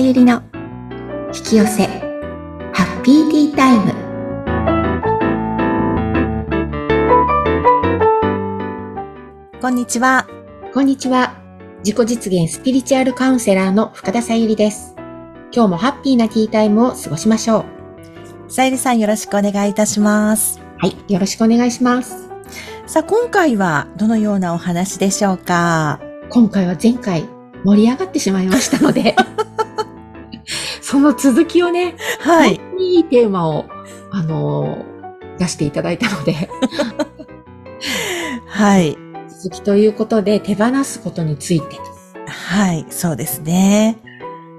[0.00, 0.42] ゆりの
[1.34, 1.86] 引き寄せ
[2.72, 3.92] ハッピーティータイム。
[9.60, 10.26] こんにちは。
[10.72, 11.34] こんにちは。
[11.84, 14.94] 自己実現スピリチュアルカウンセラーの深田さゆりです。
[15.52, 17.66] 今日もハッピーなティータイムを過ごしましょ
[18.48, 18.50] う。
[18.50, 20.60] さゆりさんよろしくお願いいたします。
[20.78, 22.30] はいよろしくお願いします。
[22.86, 26.00] さあ、今回はどのようなお話でしょうか？
[26.30, 27.28] 今回は前回
[27.64, 29.14] 盛り上がってしまいましたので
[30.90, 32.60] その続きをねはい。
[32.78, 33.66] いいテーマを、
[34.10, 34.90] あのー
[35.38, 36.34] 出していただいたので、
[38.46, 38.94] はい。
[39.42, 41.78] 続きということで、手放すことについて。
[42.26, 42.84] はい。
[42.90, 43.96] そうですね。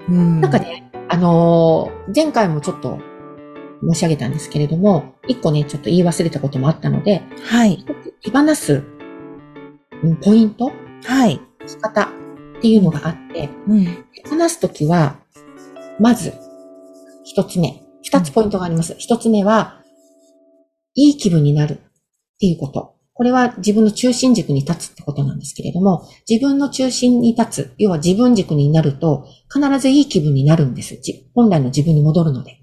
[0.09, 0.41] うん。
[0.41, 2.97] なんかね、あのー前回もちょっと
[3.87, 7.85] 申し上げたんですけれども、一個ね、ちょっと言い忘れたこともあったので、はい。
[8.23, 8.81] 手放す、
[10.01, 10.71] うんポイント、
[11.05, 11.39] はい。
[11.67, 12.07] 仕方っ
[12.61, 13.85] ていうのがあって、うん。
[14.23, 15.17] 手放すときは、
[16.01, 16.33] まず、
[17.23, 18.95] 一つ目、二つポイントがあります。
[18.97, 19.83] 一つ目は、
[20.95, 21.77] いい気分になるっ
[22.39, 22.95] ていうこと。
[23.13, 30.97] これは自分の中心軸に立つってことなんですけれども、自分の中心に立つ、要は自分軸になると、必ずいい気分になるんです。
[30.97, 32.57] じ本来の自分に戻るので。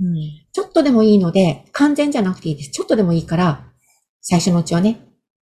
[0.00, 0.14] うん。
[0.52, 2.70] ちょっとでもいいので、完全じゃなくていいです。
[2.70, 3.66] ちょっとでもいいから、
[4.22, 5.00] 最初のうちはね、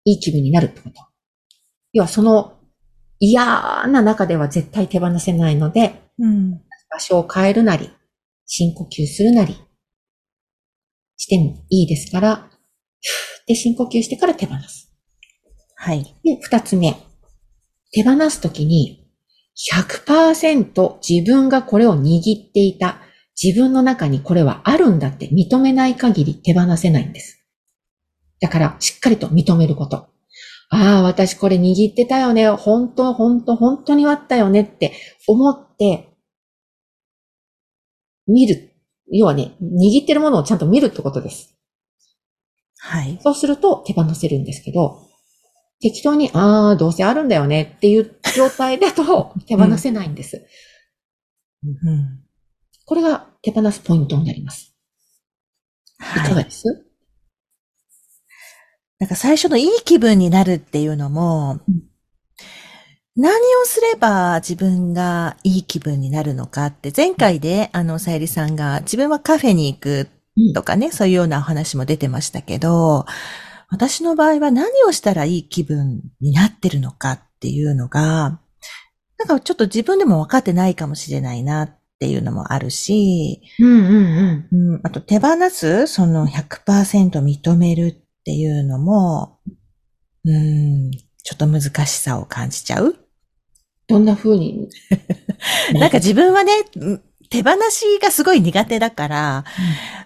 [0.05, 0.95] いい気分になるってこと。
[1.93, 2.55] 要はその
[3.19, 3.45] 嫌
[3.89, 6.62] な中では絶対手放せないので、うん。
[6.97, 7.91] 場所を変えるなり、
[8.47, 9.55] 深呼吸するなり、
[11.19, 12.42] してもいいですから、ふー
[13.42, 14.91] って深呼吸してから手放す。
[15.75, 16.16] はい。
[16.25, 16.97] で、二つ目。
[17.92, 19.06] 手放すときに、
[19.72, 23.00] 100%自分がこれを握っていた。
[23.41, 27.47] 自分の中にこれはあるんだって認めない限り手放せないんです。
[28.41, 30.08] だから、しっかりと認めること。
[30.70, 32.48] ああ、私これ握ってたよね。
[32.48, 34.92] 本当、本当、本当にあったよねって
[35.27, 36.16] 思って、
[38.27, 38.72] 見る。
[39.12, 41.56] 要はね、握ってるものをちゃんと見るってことです。
[42.78, 43.19] はい。
[43.22, 45.06] そうすると手放せるんですけど、
[45.81, 50.47] 適当に、ああ、どうせあるんだよねっていう状態だと 手放せないんです。
[51.65, 52.22] うん。
[52.84, 54.75] これが手放すポイントになります。
[56.00, 56.34] いかはい。
[56.34, 56.65] がです、
[58.98, 61.96] なんか最初のいい気分になるっていうのも、うん
[63.16, 73.06] 何をすれば自分がいい気分になるのかって、前回で、あの、さゆりさんが自分はカフェに行くうんとかね、そういうようなお話も出てましたけど、
[73.69, 78.41] 私の場合は何をしたらいい気分になってるのかっていうのが、
[79.19, 84.75] なんかちょっと自分でも分かってないかもしれないなっていうのもあるし、うんうんうん。
[84.75, 89.38] うん、あと手放す、その100%認めるっていうのも、
[90.25, 93.06] うん、ちょっと難しさを感じちゃう。
[93.88, 94.69] どんな風に、
[95.74, 99.44] なんか自分はね、うん手放しがすごい苦手だから、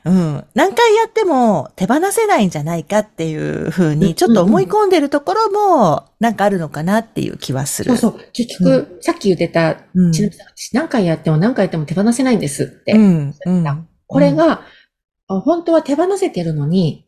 [0.04, 7.96] うん、何回やっても手放せないんじゃないかっていうふううんに、ちょっと思い込んでるところも、なんかあるのかなっていう気はする。
[7.96, 8.20] そうそう。
[8.32, 10.12] 結局、さっき言ってた、うん。
[10.12, 12.92] ちなみに私何回やっても何回やっても手放せないんですって。
[12.92, 13.34] うん。
[13.44, 13.88] うん。
[14.06, 14.62] これが、
[15.28, 17.06] あ本当は手放せてるのに、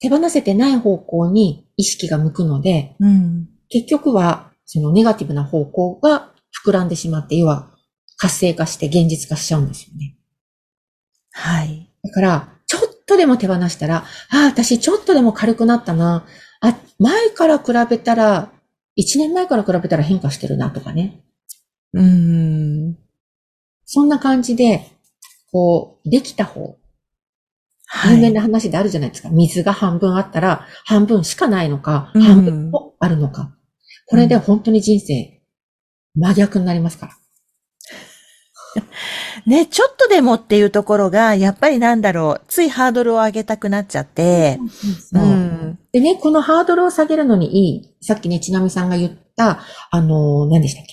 [0.00, 3.48] 手放せてない方向に意識が向くので、うん。
[3.68, 6.32] 結局は、そのネガティブな方向が
[6.64, 7.70] 膨らんでしまって、要は
[8.16, 10.16] 活性化して現実化しちゃうんですよね。
[11.32, 11.90] はい。
[12.02, 16.24] だから、ちょっとでも手放したら、ああ、私ちょっとでも軽くなったな。
[16.60, 18.52] あ、前から比べたら、
[18.96, 21.22] 1年前から比べたら変化してるなとかね。
[21.94, 22.96] うん。
[23.84, 24.90] そんな感じで、
[25.50, 26.78] こう、できた方、
[27.86, 28.16] はい。
[28.16, 29.28] 有名な話であるじゃないですか。
[29.28, 33.54] 水が半分あったら、半分しかないのか、うん半分もあるのか。
[34.12, 35.40] これで本当に人生、
[36.14, 37.16] 真逆になりますから。
[39.46, 44.58] ね、ちょっとでもっていうところが、やっぱりなんだろう、ついハードルを上げたくなっちゃって、
[45.10, 45.78] そううん。
[45.92, 50.92] でね、このハードルを下げるのにいい、さっきね、ちなみさんが言った、あの、何でしたっけ？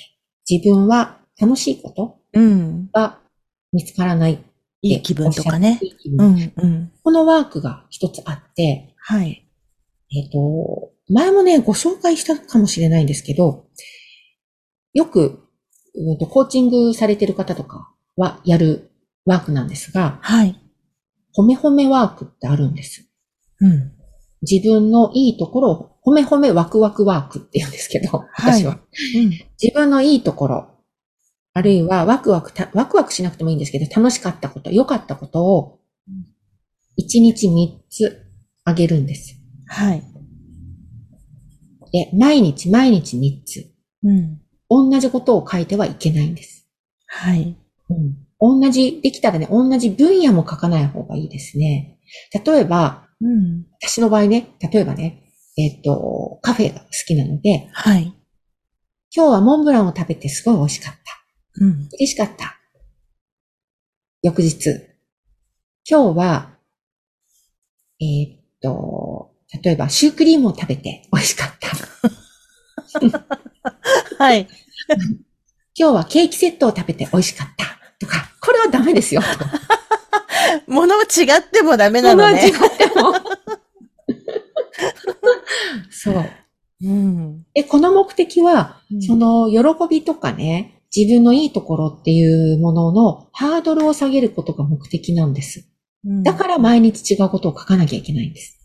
[0.50, 2.90] 自分は楽しいことうん。
[2.94, 3.20] が
[3.74, 4.44] 見つからないって
[4.82, 5.82] いい気分とかね。
[6.18, 6.26] う
[6.66, 6.92] ん。
[7.04, 9.46] このワークが一つあって、はい。
[10.16, 13.66] えっ、と、前もね、ご紹介したかもしれないんですけど、
[14.94, 15.44] よく、
[15.96, 18.92] うんとコーチングされてる方とかはやる
[19.26, 20.56] ワークなんですが、はい。
[21.38, 23.10] 褒め褒めワークってあるんです。
[23.60, 23.92] うん。
[24.42, 28.26] 自分のいいところを、褒め褒めワクワクワークって言うんですけど、は
[28.58, 28.80] い私は。
[29.62, 30.70] 自分のいいところ、
[31.54, 35.80] あるいはワクワクた、ワクワクしなくてもいいんですけど、楽しかったこと、良かったことを、
[36.98, 38.26] 1日3つ
[38.64, 39.36] あげるんです。
[39.68, 40.04] はい。
[41.92, 43.72] で、毎日毎日3つ。
[44.04, 44.42] うん。
[44.70, 46.68] 同じことを書いてはいけないんです。
[47.08, 47.58] はい。
[47.90, 48.62] うん。
[48.62, 52.00] 同じ、できたらね、同じ分野も書かない方がいいですね。
[52.46, 53.66] 例えば、うん。
[53.82, 55.24] 私の場合ね、例えばね、
[55.58, 58.14] えっ、と、カフェが好きなので、はい。
[59.14, 61.00] 今日はモンブランを食べてすごい美味しかった。
[61.62, 61.90] うん。
[61.94, 62.58] 嬉しかった。
[64.22, 64.70] 翌日。
[65.90, 66.58] 今日は、
[68.00, 71.70] えーっと、例えばシュークリームを食べて美味しかった。
[74.24, 74.48] はい。
[75.78, 77.66] 今日はケーキセットを食べて美味しかった。
[78.00, 79.22] とか、これはダメですよ。
[79.22, 81.06] ともの違
[81.38, 82.52] ってもダメなのね。
[82.52, 83.14] この違っても。
[85.90, 86.30] そう。
[86.82, 87.46] うん。
[87.54, 89.60] で、この目的は、その喜
[89.90, 95.68] びとかね、自分のいいところっていうもののハードルを下げることが目的なんです。
[96.06, 98.59] うん、だから毎日違うことを書かなきゃいけないんです。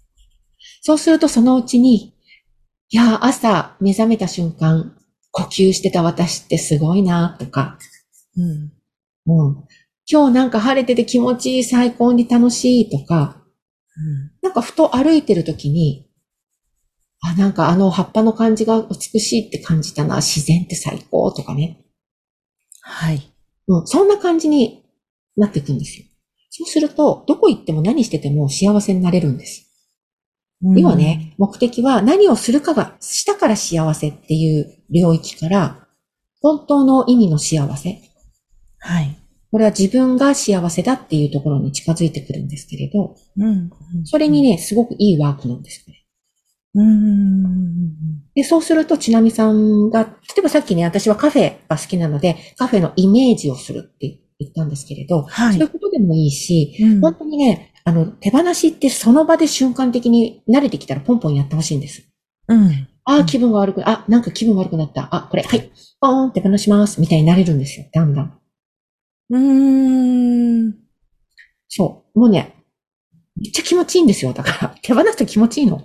[0.87, 2.15] そうするとそのうちに、
[2.91, 4.95] いや、朝目覚めた瞬間、
[5.31, 7.79] 呼吸してた私ってすごいな、とか、
[8.37, 8.73] うん。
[9.27, 9.65] うん、
[10.07, 13.43] 今日なんか晴れてて気持ちいい、最高に楽しいとか、
[13.97, 14.33] うん。
[14.43, 16.07] なんかふと歩いてる時に、
[17.23, 21.83] あ、なんかあの葉っぱの感じが美しいって感じたな、自然って最高とかね。
[22.83, 23.33] はい。
[23.69, 24.85] うん、そんな感じに
[25.35, 26.05] なっていくんですよ。
[26.51, 29.71] そうすると、どこ行っても何してても幸せになれるんです。
[30.77, 35.87] 要はね、目的は何をするかがしたから幸せっていう領域から、
[36.41, 38.01] 本当の意味の幸せ。
[38.79, 39.17] はい。
[39.51, 43.71] これは自分が幸せだっていうところに近づいてくるんですけれど、うん。
[44.05, 46.05] それにね、すごくいいワークなんですね。
[46.75, 47.95] うん。
[48.35, 62.03] で、そうすると、ちなみさんが、例えばさっきね、私はカフェが好きなので、カフェのイメージをするって言ったんですけれど、はいそういうことでもいいし、うん本当にね、あの、手放しってその場で瞬間的に慣れてきたらポンポンやってほしいんです。
[62.49, 62.89] うん。
[63.05, 65.09] ああ、うん気分が悪く、あ、なんか気分悪くなった。
[65.15, 65.71] あ、これ、はい、
[66.01, 67.01] ポーン手放します。
[67.01, 68.39] みたいになれるんですよ、だんだん。
[69.31, 70.75] うーん。
[71.69, 72.19] そう。
[72.19, 72.55] もうね、
[73.37, 74.33] めっちゃ気持ちいいんですよ。
[74.33, 75.83] だから、手放すと気持ちいいの。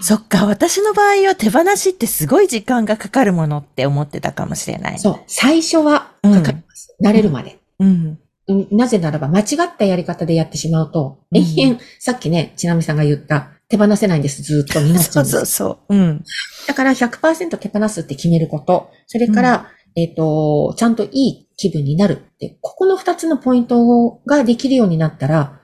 [0.00, 4.98] そっか、私の場合は手放しってすごい時間がかかるものって思ってたかもしれない。
[4.98, 5.20] そう。
[5.26, 6.96] 最初はかかります。
[7.02, 7.58] 慣れるまで。
[7.78, 8.18] うん。
[8.48, 15.24] うんなぜならば、間違ったやり方でやってしまうと、うん延々、さっきね、ちなみさんが言った、手放せないんです、ずーっとになっちゃそう。
[15.24, 15.94] そうそう。
[15.94, 16.24] うん。
[16.66, 25.60] だから100%手放すって決めること、それから、えっ、と、ちゃんといい気分になるって、ここの二つのポイントができるようになったら、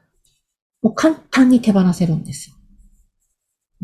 [0.83, 2.57] もう簡単に手放せるんですよ。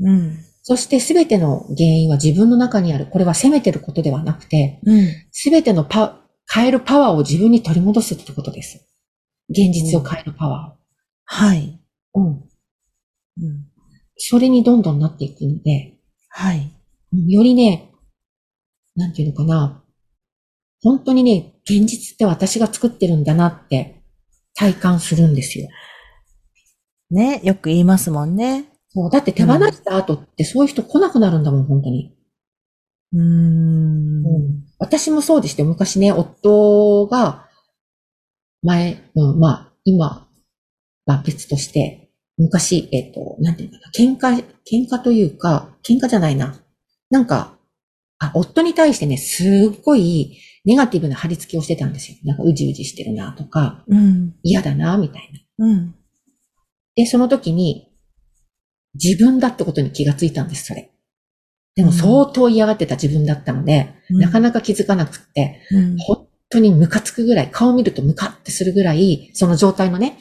[0.02, 0.38] うん。
[0.62, 3.06] そしてすべての原因は自分の中にある。
[3.06, 5.08] これは責めてることではなくて、うん。
[5.30, 6.20] すべてのパ、
[6.52, 8.89] 変えるパワーを自分に取り戻すってことです。
[9.50, 10.76] 現実を変えるパワ
[11.24, 11.80] はい。
[12.14, 12.22] ーを。
[12.22, 12.50] うん。
[13.42, 13.66] うん。
[14.16, 15.94] それにどんどんなっていくので、
[16.28, 16.72] はい。
[17.28, 17.90] よりね、
[18.96, 19.82] なんていうのかな、
[20.82, 24.02] 本当にね、現実って私が作ってるんだなって
[24.54, 25.68] 体感するんですよ。
[27.10, 28.66] ね、よく言いますもんね。
[28.88, 32.14] そうだって手放した後ってそういう人来なくなるんだもん、本当に。
[33.12, 34.64] うーん。
[34.78, 37.48] 私もそうでして、昔ね、夫が、
[38.62, 40.28] 前、うん、まあ、今
[41.06, 46.62] は別として、昔、えっ、と、なんていうのかな、喧嘩、喧嘩というか、喧嘩じゃないな。
[47.10, 47.58] なんか、
[48.18, 52.18] あ、夫に対してね、すっごいネガティブな貼り付けをしてたんですよ。
[52.24, 54.34] なんかうじうじしてるなとか、うん。
[54.42, 55.66] 嫌だな、みたいな。
[55.66, 55.94] うん。
[56.94, 57.88] で、その時に、
[58.94, 60.90] 自分だってことに気がついたんです、それ。
[61.76, 65.96] でも相当嫌がってた自分だったので、なかなか気づかなくって、うん。
[65.98, 70.18] 本当にムカつくぐらい、顔見るとムカってするぐらい、その状態のね、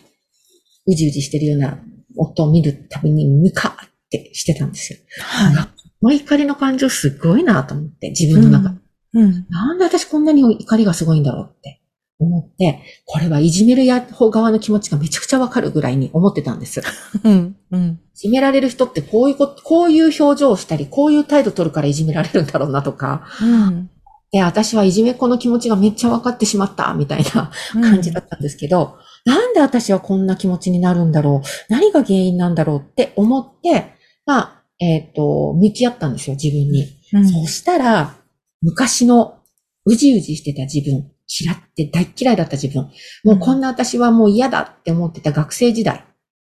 [0.87, 1.79] うじうじしてるような
[2.15, 3.73] 夫を見るたびにムカっ
[4.09, 4.99] てしてたんですよ。
[5.21, 5.55] はい。
[6.01, 8.75] この怒りの感情すごいなと思って、自分の中。
[9.13, 9.45] うん。
[9.49, 11.81] なんで私こんなに怒りがすごいんだろうって
[12.19, 16.81] 思って、これはいじめるや方側の気持ちがめちゃくちゃわかるぐらいに思ってたんです。
[17.23, 17.55] うん。
[17.71, 17.99] うん。
[18.13, 23.89] いじめられる人ってこういうこと、こういう表情をしたり、こういう態度取るからいじめられるんだろうなとか、うん。
[24.31, 31.47] で、私はいじめっ子の気持ちがめっちゃ分かってしまった、みたいな感じだったんですけど、なんで私はこんな気持ちになるんだろう？
[31.69, 33.93] 何が原因なんだろうって思って、
[34.25, 36.85] まあ、えっ、と、向き合ったんですよ、自分に。
[37.13, 37.27] うん。
[37.27, 38.15] そしたら、
[38.61, 39.39] 昔の
[39.85, 42.89] うじうじしてた自分、嫌って大っ嫌いだった自分、
[43.23, 46.05] もうこんな私はもう嫌だって思ってた学生時代、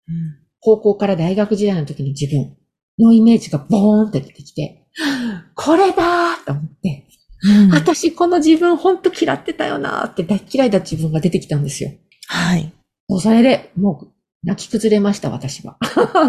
[0.09, 0.37] うん。
[0.61, 2.57] 高校から大学時代の時の自分
[2.99, 4.87] のイメージがボーンって出てきて、
[5.55, 7.07] これだーと思って、
[7.43, 7.71] うん。
[7.71, 11.91] 私この自分ほんと嫌ってたよなーって大っ嫌いだ自分が出てきたんですよ。
[12.29, 12.73] はい。
[13.09, 14.09] もうそれで、もう
[14.45, 15.77] 泣き崩れました、私は。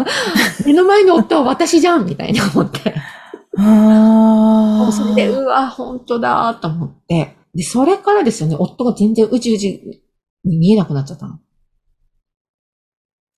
[0.66, 2.94] 目の前の夫は私じゃんみたいに思って。
[3.56, 4.92] ああ。
[4.92, 7.36] それで、うわ、本当だと思って。
[7.54, 10.00] で、それからですよね、夫が全然うじうじ
[10.44, 11.38] に見えなくなっちゃったの。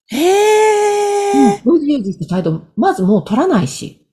[0.06, 1.62] へえ。
[1.64, 4.03] うじうじした態度、まずもう取らないし。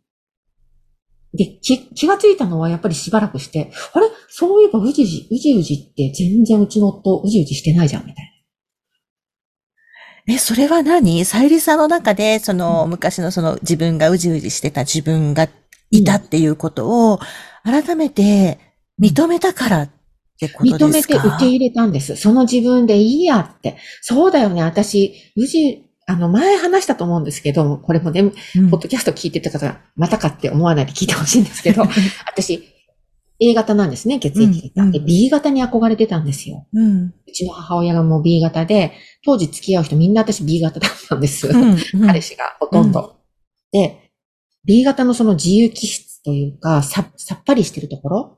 [1.33, 4.07] で、気、気がついたのはやっぱりしばらくして、あれ？
[4.29, 8.25] そういえばうじうじ、うじうじって全然うちの夫うじうじしてないじゃん、みたい
[10.27, 11.25] え、それは何？
[11.25, 15.47] さゆりさんの中で、その、昔のその自分がうじうじしてた自分が
[15.89, 17.19] いたっていうことを、
[17.63, 18.59] 改めて
[19.01, 19.89] 認めたからっ
[20.39, 20.71] てこな。
[20.71, 21.21] 認めとですか？
[21.21, 22.15] て受け入れたんです。
[22.17, 23.77] その自分でいいやって。
[24.01, 31.83] そうだよね、私、うじ、あの、前話したと思うんですけど、これもね、うんポッドキャスト聞いてた方が、またかって思わないで聞いてほしいんですけど、
[32.27, 32.61] 私、
[33.39, 34.83] A 型なんですね、血液が。
[34.83, 36.67] うんうんで、B 型に憧れてたんですよ。
[36.73, 37.13] うん。
[37.27, 38.91] うちの母親がもう B 型で、
[39.23, 41.47] 当時付き合う人みんな私 B 型だったんです。
[41.47, 41.71] うん。
[41.71, 43.15] うん彼氏がほとんど。
[43.71, 44.11] で、
[44.65, 48.37] B 型のその自由気質というか、ささっぱりしてるところ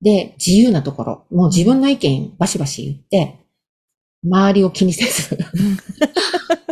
[0.00, 3.42] で、自由なところ、もう自分の意見バシバシ言って、
[4.24, 5.36] 周りを気にせず、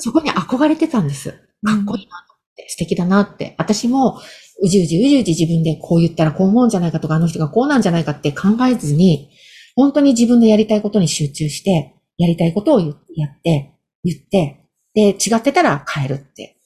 [0.00, 1.30] そこに憧れてたんです。
[1.30, 3.54] かっこいいなと思って、素敵だなって。
[3.58, 4.20] 私も、
[4.62, 9.30] うじうじうじうじ自分でこう言ったらこう思うんじゃないかとか、あの人がこうなんじゃないかって考えずに、
[9.76, 16.56] 本当に自分のやりたいことに集中して、やりたいことを言やって、言って、で、違ってたら変えるって。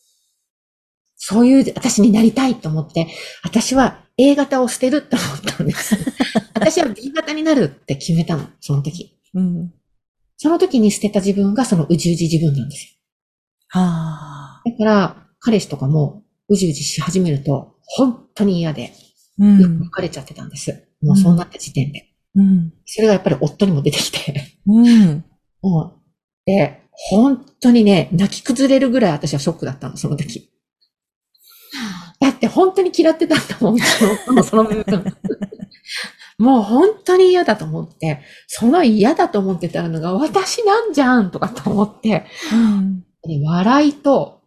[1.16, 3.08] そういう私になりたいと思って、
[3.42, 5.96] 私は A 型を捨てるって思ったんです。
[6.54, 9.16] 私は B 型になるって決めたの、その時。
[9.34, 9.72] うん。
[10.36, 12.90] その時に捨てた自分がそのうじうじ自分なんですよ。
[13.74, 14.62] はあ。
[14.64, 18.92] だから、彼氏とかもうじうじし始めると、本当に嫌で、
[19.38, 19.80] うよくん。
[19.80, 20.86] 別れちゃってたんです。
[21.02, 22.08] もうそうなった時点で。
[22.36, 22.72] うん。
[22.86, 25.24] それがやっぱり夫にも出てきて、うん。
[25.60, 30.50] もう、で、本当にね、泣き崩れるぐらい私はショックだったの、その時。
[32.20, 33.78] だって本当に嫌ってたんだもん、
[34.44, 35.04] その部分。
[36.38, 43.03] もう本当に嫌だと思って、その嫌だと思ってたのが私なんじゃんとかと思って、うん。
[43.42, 44.40] 笑いと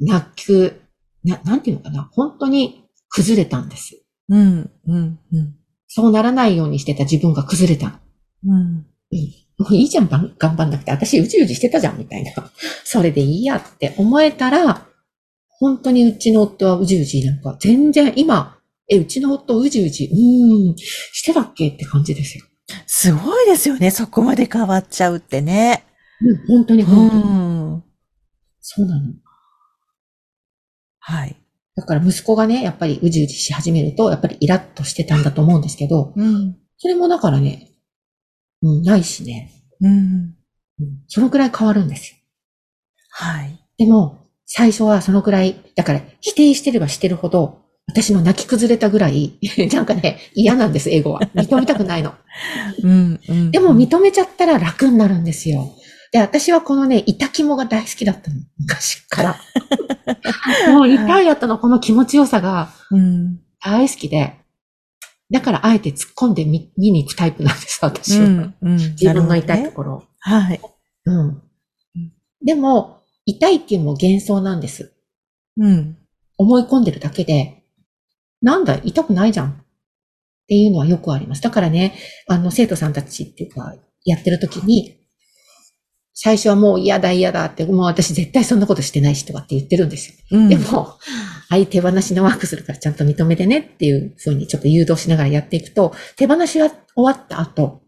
[0.00, 0.80] 泣く、
[1.24, 4.02] な、なんていうのかな、本当に崩れたんです。
[4.28, 4.70] うん。
[4.86, 5.18] うん。
[5.32, 5.54] うん。
[5.88, 8.00] そうならないようにしてた自分が崩れた。
[8.44, 8.86] うん。
[9.58, 10.90] もういいじゃん、頑張んなくて。
[10.90, 12.32] 私うじうじしてたじゃん、みたいな。
[12.84, 14.86] それでいいやって思えたら、
[15.48, 22.44] 本当にうちの夫はうじうじなんか全然今、え、うちの夫うじうじ、うーん、してたっけって感じですよ。
[22.86, 23.90] すごいですよね。
[23.90, 25.84] そこまで変わっちゃうってね。
[26.20, 27.22] うん、本当にう本当に。
[27.22, 27.45] ん。
[28.68, 29.14] そうなの。
[30.98, 31.36] はい。
[31.76, 36.56] だから息子がね、やっぱりうじうじし始めると、やっぱりイラッとしてたんだと思うんですけど、うん。
[36.78, 37.70] それもだからね、
[38.62, 40.34] うん、ないしね、うん。
[40.80, 42.16] うん、そのくらい変わるんですよ。
[43.10, 43.64] はい。
[43.78, 49.38] でも、最初はそのくらい、だから否定してればしてるほど、私の泣き崩れたぐらい、
[49.72, 51.20] なんかね、嫌なんです、英語は。
[51.36, 52.14] 認めたくないの。
[52.82, 53.20] うん。
[53.28, 53.50] うん。
[53.52, 55.72] でも認めちゃったら楽になるんですよ。
[56.12, 58.36] で、私はこのね、痛肝が大好きだったの。
[58.58, 59.36] 昔から。
[60.72, 63.40] もう痛い後のこの気持ちよさがうん。
[63.60, 64.34] 大好きで、
[65.30, 68.26] だからあえて突っ込んで見見に行くタイプなんです、私は。
[68.26, 68.54] うん。
[68.62, 68.76] うん。
[68.76, 70.04] 自分の痛いところを。
[70.20, 70.60] はい。
[71.04, 71.42] うん。
[72.44, 74.92] でも、痛いっていうのも幻想なんです。
[75.56, 75.98] うん。
[76.38, 77.64] 思い込んでるだけで、
[78.42, 79.50] なんだ、痛くないじゃん。
[79.50, 79.54] っ
[80.48, 81.42] ていうのはよくあります。
[81.42, 81.98] だからね、
[82.28, 84.96] あの、生徒さんたちっていうか、やってる時に、
[86.18, 90.14] 最初はもう嫌だ嫌だって、もう私絶対そんなことしてないしとかって言ってるんですよ。
[90.30, 90.48] うん。
[90.48, 90.96] でも、
[91.50, 97.82] はい、手放しのワークするからちゃんと認めてねっていう風にちょっと誘導しながらやっていくと、手放しが終わった後、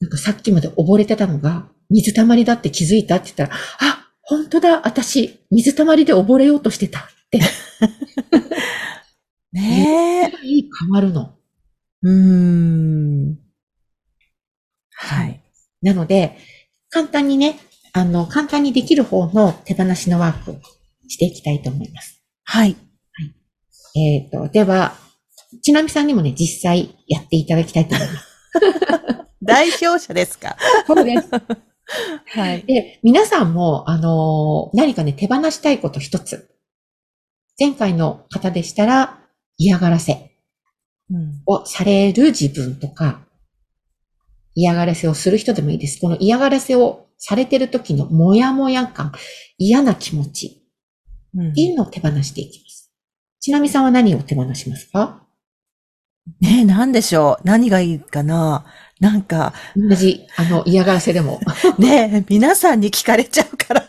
[0.00, 7.40] なんかさっきまで溺れてたのが、水たまりだって気づいたって言ったら、あ、本当だ、私、水たまりで溺れようとしてたって、
[9.52, 10.30] ねえ。
[10.78, 11.36] 変わるの。
[12.02, 13.38] うーん。
[14.92, 15.42] はい。
[15.80, 16.36] なので、
[16.90, 17.58] 簡単にね、
[17.92, 20.60] あの、簡単にできる方の手放しのワークを
[21.08, 22.22] していきたいと思います。
[22.44, 22.76] はい。
[23.96, 24.94] えっ、と、では、
[25.62, 28.26] ちなみさんにもね、実際やっていただきたいと思います。
[29.42, 30.56] 代表者ですか？
[30.86, 31.28] そうです。
[32.38, 32.62] はい。
[32.66, 36.50] で、皆さんも、あのー何かね、手放したいこと一つ。
[37.58, 39.18] 前回の方でしたら、
[39.56, 40.30] 嫌がらせ
[41.10, 41.42] うん。
[41.46, 43.26] をされる自分とか、
[44.58, 46.00] 嫌がらせをする人でもいいです。
[46.00, 49.12] この嫌がらせをされてる時のモヤモヤ感、
[49.56, 50.64] 嫌な気持ち
[51.32, 52.90] うんっていうのを手放していきます。
[53.38, 55.22] ちなみさんは何を手放しますか？
[56.40, 57.46] ねえ、なんでしょう。
[57.46, 58.66] 何がいいかな
[59.00, 61.40] なんか、同じ、あの、嫌がらせでも。
[61.78, 63.88] ねえ、皆さんに聞かれちゃうから。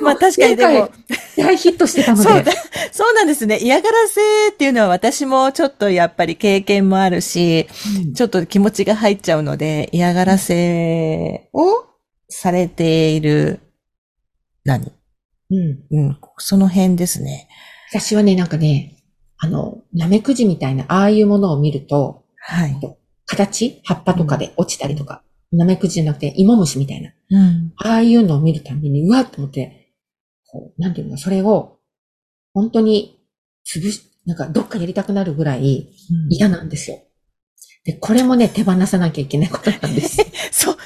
[0.00, 0.90] まあ確かにでも、
[1.36, 2.22] 大ヒットしてたので。
[2.24, 2.52] そうだ、
[2.92, 3.58] そうなんですね。
[3.58, 4.20] 嫌がらせ
[4.50, 7.66] っていうのは私もちょっとやっぱり経験もあるし、
[8.04, 11.86] うんちょっと気持ちが入っちゃうので、嫌がらせを
[12.28, 13.60] されている、
[14.64, 14.92] 何？
[15.50, 15.78] うん。
[15.90, 17.48] うん、その辺ですね。
[17.90, 18.96] 私はね、なんかね、
[19.38, 22.78] あの、ナメクジみたいな、ああいうものを見ると、はい。
[23.26, 23.80] 形？
[23.84, 27.12] 葉っぱとかで落ちたりとか、ナメクジじゃなくて芋虫みたいな。
[27.30, 27.72] うん。
[27.76, 29.92] ああいうのを見るたびに、うわっと思って、
[30.46, 31.78] こう、なんていうのか、それを、
[32.54, 33.20] 本当に、
[33.66, 35.90] 潰し、なんか、どっかやりたくなるぐらい
[36.30, 36.98] 嫌なんですよ。
[37.84, 40.18] で、これもね、手放さなきゃいけないことなんです。
[40.52, 40.77] そう。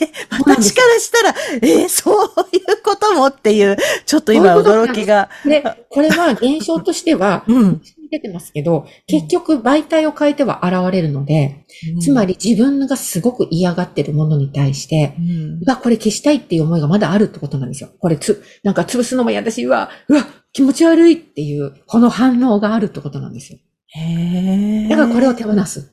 [0.46, 3.76] 私からしたら、えーそういうこともっていう、
[4.06, 5.28] ちょっと今驚きが。
[5.44, 7.82] で、これは現象としては、 うん。
[8.10, 11.64] 出てますけど、結局媒体を変えては現れるので、
[12.00, 17.90] つまり、り自分がすごく嫌がってるものに対して、うんうわ、これ消したいっていう思いがまだあるってことなんですよ。
[18.00, 23.60] これつ、なんか潰すのも嫌だし、うわ、うわ、気持ち悪いっていう、この反応があるってことなんですよ。
[23.92, 25.92] へーだからこれを手放す。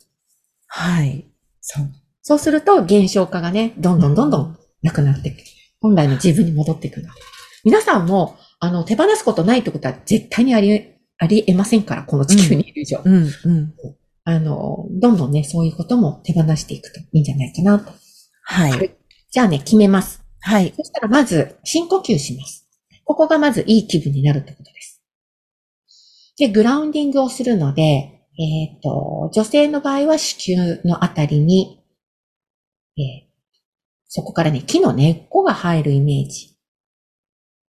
[0.68, 1.28] はい。
[1.62, 1.92] そう。
[2.28, 5.38] そうすると、現象化がね、どんどんどんどんなくなっていく。
[5.80, 7.08] 本来の自分に戻っていくの。
[7.64, 13.00] 皆さんも、あの、手放すことないってことは絶対にあり、ありえませんから、この地球にいる以上。
[13.06, 13.74] うん、うん。
[14.26, 17.94] あの、どんどんね、そういうことも手放していくといいんじゃないかなと。
[18.44, 18.98] はい。
[19.32, 20.22] じゃあね、決めます。
[20.42, 20.74] はい。
[20.76, 22.68] そしたらまず、深呼吸します。
[23.06, 25.02] ここがまずいい気分になるってことです。
[26.38, 27.84] で、グラウンディングをするので、
[28.38, 31.78] えっ、と、女性の場合は子宮のあたりに、
[32.98, 33.28] えー
[34.08, 36.56] そこからね、木の根っこが生えるイメージ。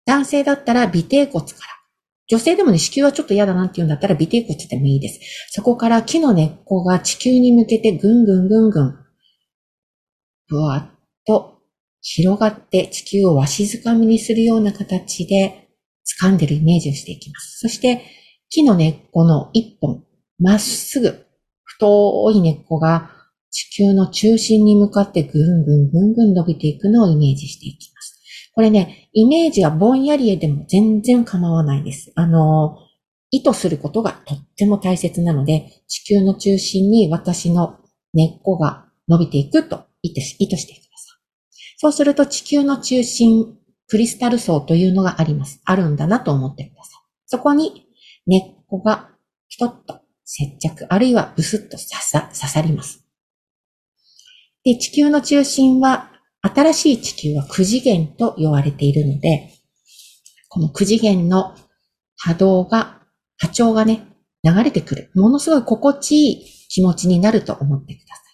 [0.05, 1.71] 男性だったら尾てい骨から。
[2.27, 5.19] 女性でもね、子宮はちょっと嫌だなって言うんだったら尾てい骨でもいいです。
[5.49, 8.95] そこから木の根っこが地球に向けてぐんぐんぐんぐん、
[10.47, 10.89] ぶわっ
[11.27, 11.59] と
[12.01, 15.67] 広がって地球をわしづかみにするような形で
[16.21, 17.59] 掴んでるイメージをしていきます。
[17.59, 18.05] そして
[18.49, 20.03] 木の根っこの一本、
[20.39, 21.25] まっすぐ
[21.63, 23.20] 太い根っこが
[23.51, 28.21] 地球の中心に向かってぐんぐんぐんぐん伸びていくのをイメージしていきます。
[28.53, 32.11] これね、イメージはぼんやりでも全然構わないです。
[32.15, 32.77] あの、
[33.29, 37.77] 意図することがとっても大切なので、地球の中心に私の
[38.13, 40.77] 根っこが伸びていくと意図してください。
[41.77, 45.61] そうすると地球の中心、クリスタル層というのがあります。
[45.65, 47.01] あるんだなと思ってください。
[47.25, 47.87] そこに
[48.27, 49.09] 根っこが
[49.49, 53.00] ピトッと接着、あるいはブスッと刺さ刺さります。
[54.63, 59.51] で、地球の中心は、新しい地球は9次元と言われているので、
[60.49, 61.55] この9次元の
[62.17, 63.01] 波動が、
[63.37, 64.07] 波長がね、
[64.43, 65.11] 流れてくる。
[65.15, 68.25] ものすごい心地いい気持ちになると思ってください。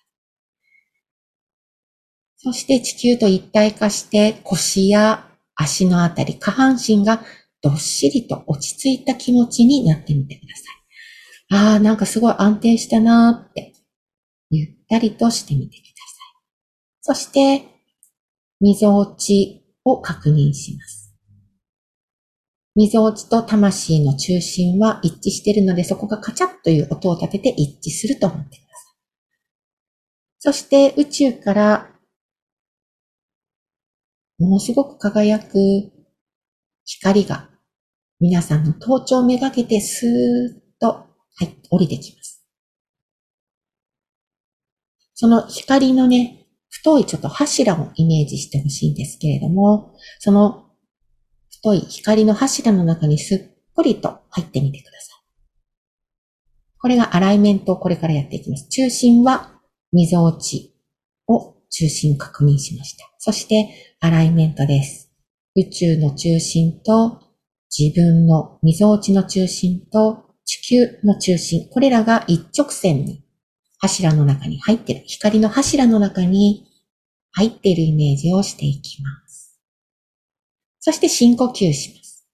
[2.38, 7.22] そして地球と一体化して腰や足のあたり、下半身が
[7.62, 11.70] どっしりと落ち着いた気持ちになってみてください。
[11.72, 13.74] ああ、なんかすごい安定したなーって、
[14.50, 15.97] ゆったりとしてみてください。
[17.02, 17.66] そして、
[18.60, 21.16] 溝落ちを確認します。
[22.76, 28.96] 溝落ちと魂の中心は一致しているので、そこがカチャッという音を立てて一致すると思ってください。
[30.40, 31.92] そして宇宙から、
[34.38, 35.92] ものすごく輝く
[36.86, 37.50] 光が
[38.20, 41.08] 皆さんの頭頂めがけてスーッと、は
[41.42, 42.44] い、降りてきます。
[45.14, 50.66] その光のね、太いちょっと柱をイメージしてほしいんですけれども、その
[51.50, 53.40] 太い光の柱の中にすっ
[53.76, 55.24] ぽりと入ってみてください。
[56.80, 58.68] これがアライメントをこれからやっていきます。
[58.70, 59.60] 中心は
[59.92, 60.76] 溝落ち
[61.28, 63.06] を中心確認しました。
[63.18, 65.12] そしてアライメントです。
[65.56, 67.22] 宇宙の中心と
[67.76, 73.24] 自分の溝落ちの中心と地球の中心、これらが一直線に
[73.80, 76.66] 柱の中に入ってる、光の柱の中に
[77.32, 79.60] 入っているイメージをしていきます。
[80.80, 82.28] そして深呼吸します。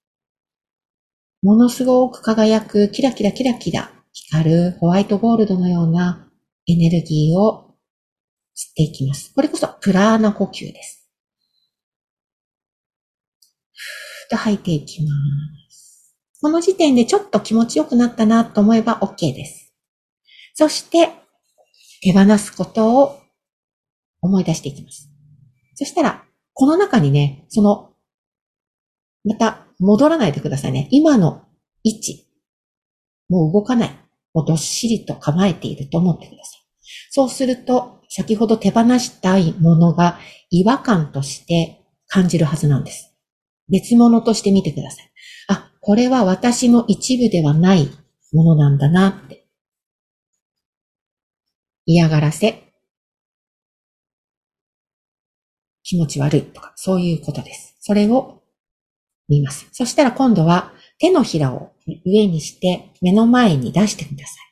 [1.42, 6.30] ものすごく輝くキラキラキラキラ光るホワイトゴールドのような
[6.66, 7.74] エネルギーを
[8.56, 9.32] 吸っていきます。
[9.34, 11.10] これこそプラーナ呼吸です。
[13.72, 15.10] ふーっと吐いていきま
[15.70, 16.16] す。
[16.40, 19.74] この時点でちょっと気持ちよくなったなと思えば OK です。
[20.54, 21.23] そして、
[22.04, 23.18] 手放すことを
[24.20, 25.10] 思い出していきます。
[25.74, 27.94] そしたら、この中にね、その、
[29.24, 30.86] また戻らないでくださいね。
[30.90, 31.46] 今の
[31.82, 32.26] 位置、
[33.30, 33.98] もう動かない。
[34.34, 36.60] もうどっしりと構えていると思ってください。
[37.08, 40.18] そうすると、先ほど手放したいものが
[40.50, 43.14] 違和感として感じるはずなんです。
[43.70, 45.10] 別物として見てください。
[45.48, 47.88] あ、これは私の一部ではない
[48.34, 49.43] ものなんだなって。
[51.86, 52.62] 嫌がらせ、
[55.82, 57.76] 気持ち悪いとか、そういうことです。
[57.80, 58.42] それを
[59.28, 59.68] 見ます。
[59.72, 61.72] そしたら今度は手のひらを
[62.06, 64.44] 上にして目の前に出してください。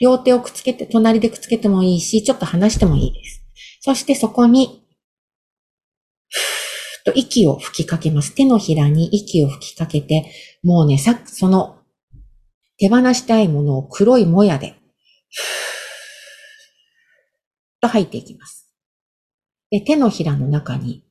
[0.00, 3.44] 両手をくっつけて、隣でくっつけてもいいし、ちょっと離してもいいです。
[3.80, 4.84] そしてそこに、
[6.28, 8.34] ふーっと息を吹きかけます。
[8.34, 10.32] 手のひらに息を吹きかけて、
[10.64, 11.78] もうね、さっきその
[12.78, 14.70] 手放したいものを黒いもやで、
[15.30, 15.61] ふー
[17.82, 18.72] と吐いていきます。
[19.70, 21.04] で、手のひらの中に、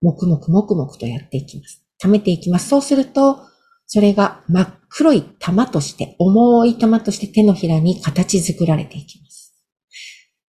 [0.00, 1.82] もくもくもくもくとやっていきます。
[1.98, 2.68] 溜めていきます。
[2.68, 3.40] そうすると、
[3.86, 9.54] それが真っ黒い玉として、重い玉として手のひらに形作られていきます。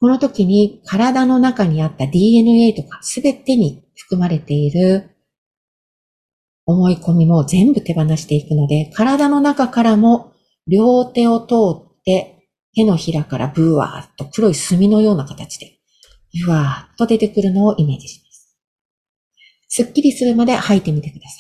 [0.01, 5.11] この時に体の中にあった DNA とかすべてに含まれている
[6.67, 10.33] 思い込みも全部手放していくので、体の中からも
[10.67, 12.38] 両手を通って
[12.79, 15.81] 手のひらからブワーっと黒い墨のような形で、
[16.47, 18.57] ブワーっと出てくるのをイメージします。
[19.67, 21.39] すっきりするまで吐いてみてください。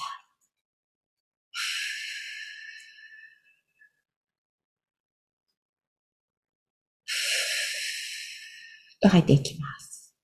[9.01, 10.16] と吐いていきます。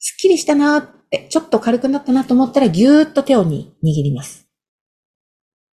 [0.00, 4.49] すっきりしたなーって、ちょっと軽くなったなと思ったらぎゅーっと手をに握ります。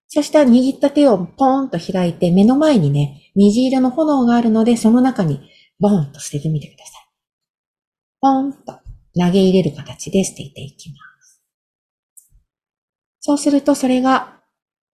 [0.08, 5.42] そしたら握った手をポーンと開いて目の前にね、虹色の炎があるのでその中に
[5.80, 7.08] ボーンと捨ててみてください。
[8.22, 8.80] ポーンと
[9.20, 11.44] 投げ入れる形で捨てていきます。
[13.20, 14.40] そうするとそれが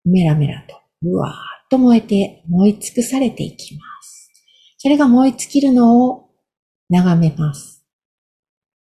[0.05, 1.33] メラメラと、うわーっ
[1.69, 4.31] と燃えて燃え尽くされていきます。
[4.77, 6.29] それが燃え尽きるのを
[6.89, 7.83] 眺めます。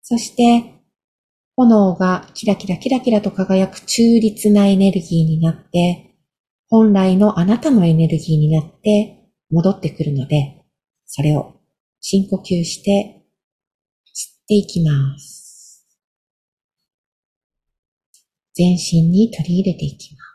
[0.01, 0.73] そして、
[1.55, 6.12] 炎がキラキラキラキラと輝く中立なエネルギーになって、
[6.75, 10.63] 本来のあなたのエネルギーになって戻ってくるので、
[11.05, 11.53] それを
[12.01, 13.21] 深呼吸して
[14.07, 15.87] 吸っていきます。
[18.55, 20.25] 全身に取り入れていきます。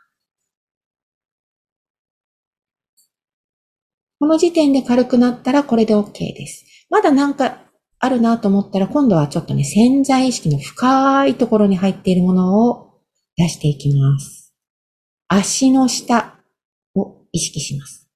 [4.21, 6.87] この時点で軽くなったらこれで OK です。
[6.89, 7.65] まだなんか
[7.99, 12.93] あるなと思ったら、今度はちょっとね、潜在意識の深いところに入っているものを
[13.37, 14.38] 出していきます。
[15.29, 16.41] 足の下
[16.95, 18.09] を意識します。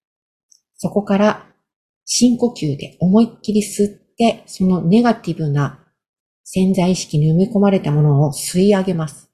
[0.77, 1.47] そこから
[2.05, 5.79] 深呼吸で思いっきり吸って、そのネガティブな
[6.43, 9.31] 潜在意識に埋め込まれたものを吸い上げます。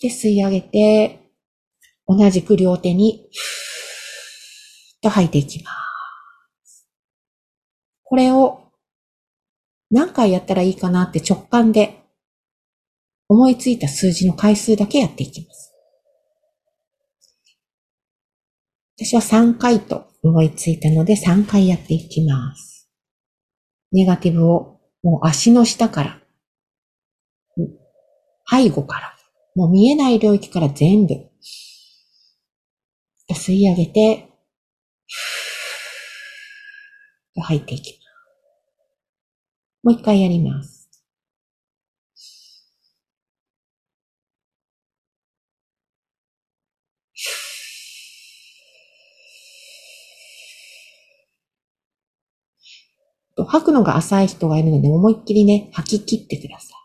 [0.00, 1.20] で、吸い上げて、
[2.06, 5.70] 同じく両手に、ふーっと吐いていきま
[6.64, 6.88] す。
[8.04, 8.62] これを
[9.90, 11.97] 何回やったらいいかなって直感で
[13.28, 15.74] 思いついた数字の回数だけやっていきます。
[18.96, 22.88] 私は3回と思いついたので3回やっていきます。
[23.92, 26.20] ネガティブをもう足の下から、
[28.50, 29.14] 背後から、
[29.54, 31.28] もう見えない領域から全部
[33.30, 34.28] 吸い上げて、
[37.40, 38.08] 吐いていきます。
[39.84, 40.77] もう一回やります。
[53.44, 56.78] 吐くのが浅い人がいるので思いっきりね、吐き切ってください。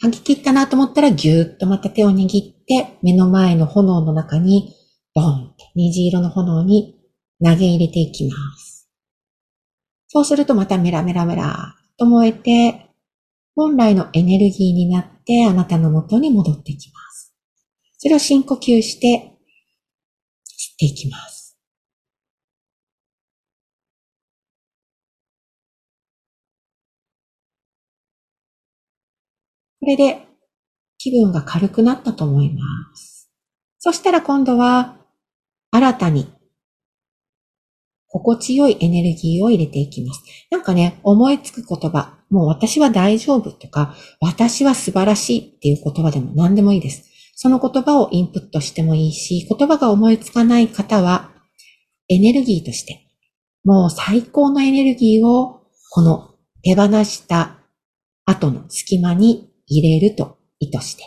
[0.00, 2.30] 吐き切ったなと思ったらぎゅーっとまた手を握っ
[2.66, 4.74] て目の前の炎の中に
[5.14, 6.94] ボンって虹色の炎に
[7.44, 8.88] 投げ入れていきます。
[10.06, 12.86] そうするとまたメラメラメラと燃えて、
[13.54, 17.34] 本来のエネルギーになってあなたの元に戻ってきます。
[17.98, 19.32] それを深呼吸して
[20.46, 21.37] 吸っていきます。
[29.88, 30.28] これで
[30.98, 32.60] 気分が軽くなったと思いま
[32.94, 33.30] す。
[33.78, 34.98] そしたら今度は
[35.70, 36.30] 新たに
[38.06, 40.22] 心地よいエネルギーを入れていきます。
[40.50, 47.08] なんかね、思いつく言葉、もう私は大丈夫とか、私は素晴らしいっていう言葉でも何でもいいです。
[47.34, 51.30] その言葉をインプットしてもいいし、言葉が思いつかない方は、
[52.10, 53.06] エネルギーとして、
[53.64, 57.60] もう最高のエネルギーを、この手放した
[58.26, 61.04] 後の隙間に入れると意図して、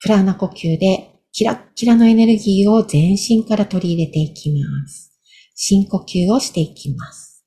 [0.00, 5.12] プラーナ呼吸でキラッキラのエネルギーを全身から取り入れていきます。
[5.54, 7.44] 深呼吸をしていきます。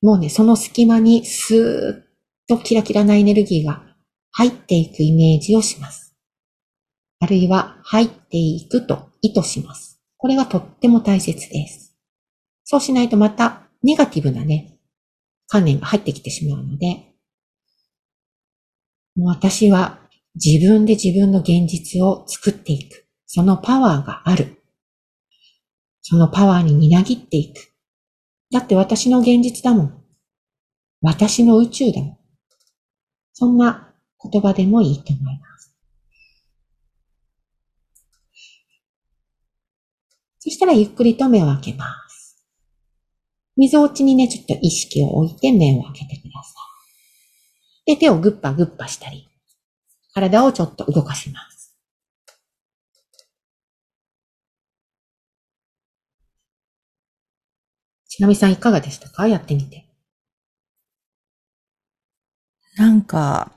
[0.00, 2.02] もうね、その隙間にスーッ
[2.48, 3.84] とキラキラなエネルギーが
[4.32, 6.16] 入っていくイメージをします。
[7.20, 10.00] あるいは入っていくと意図します。
[10.16, 11.96] これがとっても大切です。
[12.64, 14.78] そうしないとまたネガティブなね、
[15.52, 17.12] 観念が入ってきてしまうので、
[19.14, 19.98] もう私は
[20.42, 23.06] 自分で自分の現実を作っていく。
[23.26, 24.62] そのパワーがある。
[26.00, 27.70] そのパワーにみなぎっていく。
[28.50, 30.04] だって私の現実だもん。
[31.02, 32.18] 私の宇宙だもん。
[33.34, 33.92] そんな
[34.32, 35.76] 言葉でもいいと思います。
[40.38, 42.11] そしたらゆっくりと目を開けます。
[43.56, 46.54] 溝落ちにね、ちょっと意識を置いて目を開けてくださ
[47.86, 47.94] い。
[47.94, 49.28] で、手をグッパグッパしたり、
[50.14, 51.76] 体をちょっと動かします。
[58.08, 59.26] ちなみさんいかがでしたか？
[59.26, 59.86] やってみて。
[62.76, 63.52] なんか、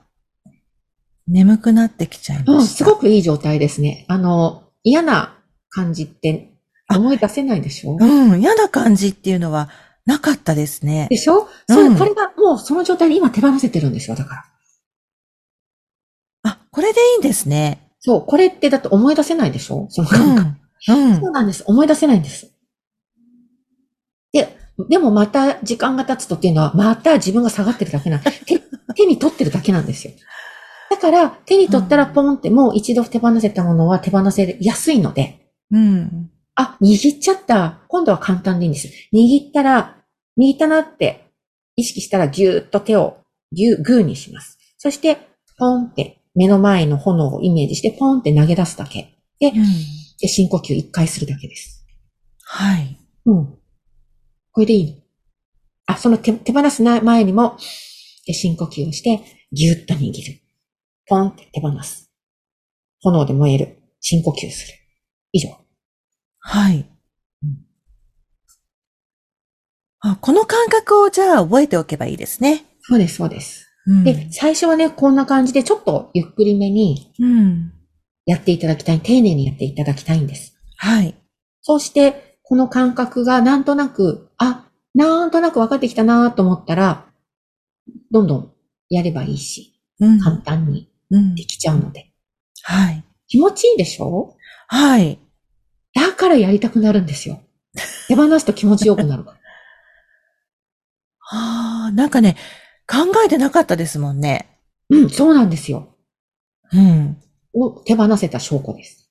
[1.26, 2.52] 眠くなってきちゃいました。
[2.52, 4.04] うん、すごくいい状態ですね。
[4.08, 6.54] あの、嫌な感じって
[6.88, 7.96] 思い出せないでしょ？
[8.00, 9.68] うん、嫌な感じっていうのは
[10.06, 11.16] なかったですねで。
[11.16, 11.48] しょ？
[11.68, 14.44] それ、これがもうその状態で今手放せてるんですよ、だから。
[16.44, 17.90] あ、これでいいんですね。
[18.00, 19.86] そう、これってだって思い出せないでしょ？
[19.90, 20.48] そのう感覚。
[20.48, 20.56] ん。
[20.88, 21.64] うんそうなんです。
[21.66, 22.52] 思い出せないんです。
[24.32, 24.56] で、
[24.88, 28.30] でもまた時間が経つとっていうのは、また自分が下がってるだけなん手、
[28.94, 30.12] 手に取ってるだけなんですよ。
[30.90, 36.30] だから、手に取ったらポンってもう一度手放せたものは手放せやすいので、うん。
[36.54, 37.80] あ、握っちゃった。
[37.88, 38.88] 今度は簡単でいいんです。
[39.12, 39.95] 握ったら、
[40.38, 41.30] 握ったなって
[41.76, 43.18] 意識したらぎゅーっと手を
[43.52, 44.58] ぎゅー、グーにします。
[44.78, 45.18] そして、
[45.58, 49.16] ポンって目の前の炎をイメージしてポンって投げ出すだけ。
[49.38, 49.54] で、うん
[50.18, 51.86] で深呼吸一回するだけです。
[52.42, 52.98] はい。
[53.26, 53.58] うん。
[54.50, 55.02] これでいいの。
[55.86, 57.58] あ、その手手放すな前にも、
[58.26, 59.20] で深呼吸をして、
[59.52, 60.40] ぎゅーっと握る。
[61.06, 62.10] ポンって手放す。
[63.00, 63.78] 炎で燃える。
[64.00, 64.74] 深呼吸する。
[65.32, 65.50] 以上。
[66.38, 66.88] はい
[67.42, 67.66] うん。
[70.12, 72.64] あ、この感覚をじゃあ覚えておけばいいですね。
[72.82, 73.66] そうです、そうです。
[73.86, 77.72] うんで、最初はね、こんな感じで、ちょっとゆっくりめにうん。
[78.24, 80.56] やっていただきたい、丁寧にやっていただきたいんです。
[80.76, 81.14] はい。
[81.62, 87.06] そして、この感覚がなんとなく、あ、なんとなく分かってきたなと思ったら、
[88.10, 88.52] どんどん
[88.88, 90.20] やればいいし、うん。
[90.20, 92.12] 簡単にうんできちゃうので。
[92.62, 93.04] はい。
[93.28, 94.36] 気持ちいいでしょ？
[94.68, 95.18] はい。
[95.94, 97.40] だからやりたくなるんですよ。
[98.08, 99.38] 手放すと気持ちよくなるから。
[101.30, 102.36] ああ、なんかね、
[102.86, 104.60] 考えてなかったですもんね。
[104.88, 105.96] うん、そうなんですよ。
[106.72, 107.16] うん。
[107.54, 109.10] を手放せた証拠です。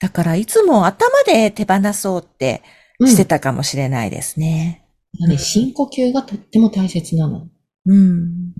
[0.00, 2.62] だから、いつも頭で手放そうって
[2.98, 4.86] うんしてたかもしれないですね。
[5.28, 7.48] ね、深呼吸がとっても大切なの。
[7.86, 8.52] うん。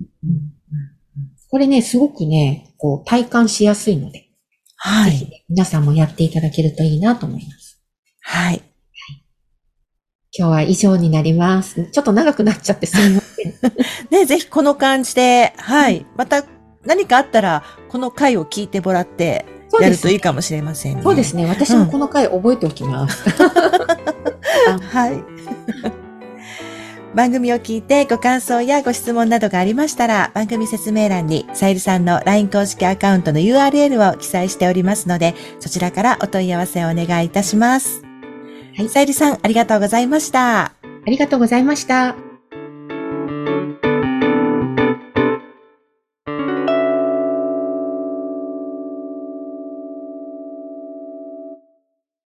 [1.49, 4.29] これね、すごくね、こう、体感しやすいので、
[4.75, 5.45] はい。
[5.49, 7.81] 皆さんもやっていただけるといいなと思います。
[8.21, 8.61] はい。
[10.37, 11.85] 今日は以上になります。
[11.85, 13.53] ちょっと長くなっちゃってすみません。
[14.11, 16.05] ね、ぜひこの感じで、はい。
[16.15, 16.43] また
[16.85, 19.45] 何かあったら、この回を聞いてもらって、
[19.81, 21.01] やるといいかもしれませんね。
[21.03, 21.45] そうですね。
[21.47, 23.27] 私もこの回覚えておきます。
[24.91, 25.23] はい。
[27.15, 38.06] 番組を聞いてご感想やご質問などがありましたら、番組説明欄にさゆりさんの LINE 公式アカウントの URL を記載しておりますので、そちらからお問い合わせをお願いいたします。
[38.77, 40.65] はいさゆりさん、ありがとうございました。
[40.65, 40.71] あ
[41.07, 42.15] りがとうございました。